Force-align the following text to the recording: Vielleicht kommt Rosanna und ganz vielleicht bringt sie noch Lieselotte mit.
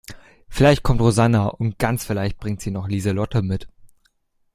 Vielleicht 0.49 0.81
kommt 0.81 0.99
Rosanna 0.99 1.45
und 1.49 1.77
ganz 1.77 2.03
vielleicht 2.05 2.39
bringt 2.39 2.59
sie 2.59 2.71
noch 2.71 2.87
Lieselotte 2.87 3.43
mit. 3.43 3.67